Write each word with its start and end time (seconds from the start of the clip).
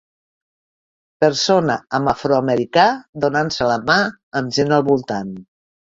Persona 1.23 1.75
amb 1.99 2.11
afroamericà 2.15 2.87
donant-se 3.27 3.69
la 3.73 3.79
mà 3.91 3.99
amb 4.41 4.57
gent 4.59 4.75
al 4.79 4.87
voltant. 4.93 5.35